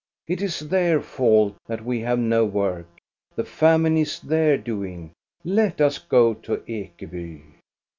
It 0.27 0.41
is 0.41 0.61
their 0.61 0.99
fault 0.99 1.57
that 1.67 1.85
we 1.85 1.99
have 1.99 2.17
no 2.17 2.43
work. 2.43 2.87
The 3.35 3.43
famine 3.45 3.97
is 3.97 4.19
their 4.19 4.57
doing. 4.57 5.11
Let 5.43 5.79
us 5.79 5.99
go 5.99 6.33
to 6.33 6.57
Ekeby!" 6.67 7.43